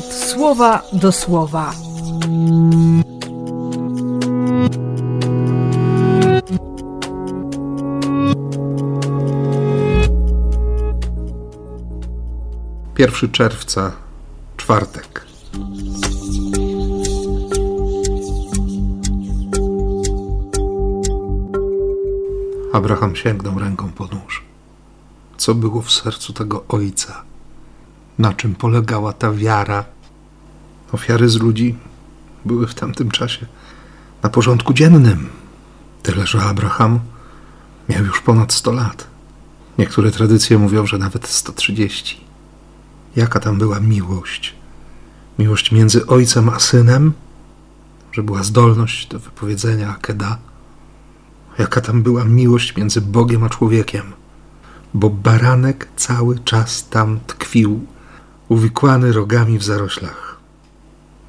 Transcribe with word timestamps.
słowa 0.00 0.82
do 0.92 1.12
słowa. 1.12 1.74
Pierwszy 12.94 13.28
czerwca, 13.28 13.92
czwartek. 14.56 15.26
Abraham 22.72 23.16
sięgnął 23.16 23.58
ręką 23.58 23.92
po 23.92 24.04
nóż. 24.04 24.44
Co 25.36 25.54
było 25.54 25.82
w 25.82 25.92
sercu 25.92 26.32
tego 26.32 26.64
ojca? 26.68 27.31
Na 28.18 28.32
czym 28.32 28.54
polegała 28.54 29.12
ta 29.12 29.32
wiara? 29.32 29.84
Ofiary 30.92 31.28
z 31.28 31.36
ludzi 31.36 31.76
były 32.44 32.66
w 32.66 32.74
tamtym 32.74 33.10
czasie 33.10 33.46
na 34.22 34.30
porządku 34.30 34.74
dziennym. 34.74 35.28
Tyle, 36.02 36.26
że 36.26 36.42
Abraham 36.42 37.00
miał 37.88 38.04
już 38.04 38.20
ponad 38.20 38.52
100 38.52 38.72
lat. 38.72 39.06
Niektóre 39.78 40.10
tradycje 40.10 40.58
mówią, 40.58 40.86
że 40.86 40.98
nawet 40.98 41.28
130. 41.28 42.24
Jaka 43.16 43.40
tam 43.40 43.58
była 43.58 43.80
miłość? 43.80 44.54
Miłość 45.38 45.72
między 45.72 46.06
ojcem 46.06 46.48
a 46.48 46.58
synem? 46.58 47.12
Że 48.12 48.22
była 48.22 48.42
zdolność 48.42 49.06
do 49.06 49.18
wypowiedzenia 49.18 49.90
akeda? 49.90 50.38
Jaka 51.58 51.80
tam 51.80 52.02
była 52.02 52.24
miłość 52.24 52.76
między 52.76 53.00
Bogiem 53.00 53.44
a 53.44 53.48
człowiekiem? 53.48 54.12
Bo 54.94 55.10
baranek 55.10 55.88
cały 55.96 56.38
czas 56.38 56.88
tam 56.88 57.20
tkwił, 57.26 57.86
uwikłany 58.52 59.12
rogami 59.12 59.58
w 59.58 59.64
zaroślach. 59.64 60.36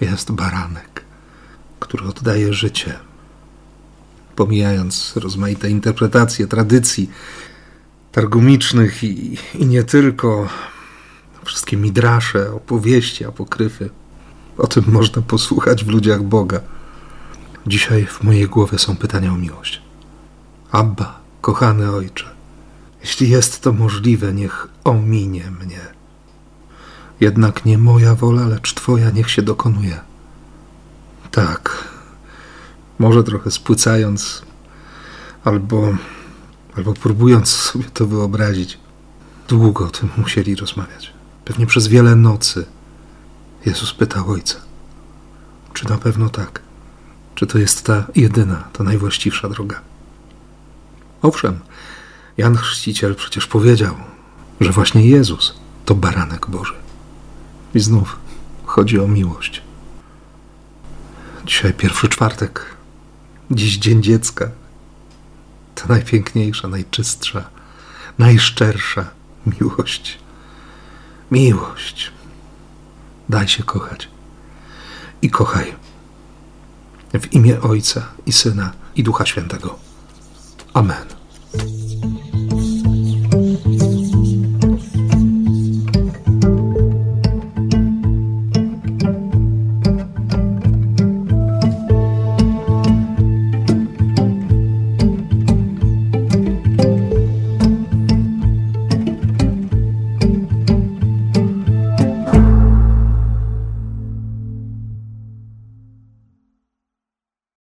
Jest 0.00 0.32
baranek, 0.32 1.04
który 1.80 2.08
oddaje 2.08 2.52
życie. 2.52 2.98
Pomijając 4.36 5.16
rozmaite 5.16 5.70
interpretacje 5.70 6.46
tradycji 6.46 7.10
targumicznych 8.12 9.04
i, 9.04 9.38
i 9.54 9.66
nie 9.66 9.84
tylko, 9.84 10.48
wszystkie 11.44 11.76
midrasze, 11.76 12.52
opowieści, 12.52 13.24
apokryfy. 13.24 13.90
O 14.58 14.66
tym 14.66 14.84
można 14.88 15.22
posłuchać 15.22 15.84
w 15.84 15.88
ludziach 15.88 16.22
Boga. 16.22 16.60
Dzisiaj 17.66 18.06
w 18.06 18.22
mojej 18.22 18.46
głowie 18.46 18.78
są 18.78 18.96
pytania 18.96 19.32
o 19.32 19.36
miłość. 19.36 19.82
Abba, 20.70 21.20
kochany 21.40 21.90
ojcze, 21.90 22.30
jeśli 23.00 23.30
jest 23.30 23.60
to 23.60 23.72
możliwe, 23.72 24.32
niech 24.32 24.68
ominie 24.84 25.50
mnie. 25.50 25.97
Jednak 27.20 27.64
nie 27.64 27.78
moja 27.78 28.14
wola, 28.14 28.46
lecz 28.46 28.74
Twoja 28.74 29.10
niech 29.10 29.30
się 29.30 29.42
dokonuje. 29.42 30.00
Tak, 31.30 31.84
może 32.98 33.24
trochę 33.24 33.50
spłycając, 33.50 34.42
albo, 35.44 35.96
albo 36.76 36.94
próbując 36.94 37.48
sobie 37.48 37.84
to 37.84 38.06
wyobrazić. 38.06 38.78
Długo 39.48 39.86
o 39.86 39.90
tym 39.90 40.08
musieli 40.16 40.56
rozmawiać. 40.56 41.12
Pewnie 41.44 41.66
przez 41.66 41.88
wiele 41.88 42.16
nocy. 42.16 42.66
Jezus 43.66 43.92
pytał 43.92 44.30
ojca: 44.30 44.56
Czy 45.72 45.88
na 45.88 45.98
pewno 45.98 46.28
tak? 46.28 46.62
Czy 47.34 47.46
to 47.46 47.58
jest 47.58 47.84
ta 47.84 48.06
jedyna, 48.14 48.68
ta 48.72 48.84
najwłaściwsza 48.84 49.48
droga? 49.48 49.80
Owszem, 51.22 51.60
Jan 52.36 52.56
Chrzciciel 52.56 53.14
przecież 53.14 53.46
powiedział, 53.46 53.94
że 54.60 54.72
właśnie 54.72 55.08
Jezus 55.08 55.54
to 55.84 55.94
baranek 55.94 56.46
Boży. 56.50 56.74
I 57.74 57.80
znów 57.80 58.16
chodzi 58.64 59.00
o 59.00 59.08
miłość. 59.08 59.62
Dzisiaj 61.46 61.74
pierwszy 61.74 62.08
czwartek, 62.08 62.76
dziś 63.50 63.78
dzień 63.78 64.02
dziecka. 64.02 64.50
Ta 65.74 65.86
najpiękniejsza, 65.88 66.68
najczystsza, 66.68 67.44
najszczersza 68.18 69.10
miłość. 69.46 70.18
Miłość. 71.30 72.12
Daj 73.28 73.48
się 73.48 73.62
kochać. 73.62 74.08
I 75.22 75.30
kochaj. 75.30 75.74
W 77.14 77.32
imię 77.32 77.60
Ojca 77.60 78.08
i 78.26 78.32
Syna 78.32 78.72
i 78.96 79.02
Ducha 79.02 79.26
Świętego. 79.26 79.78
Amen. 80.74 81.17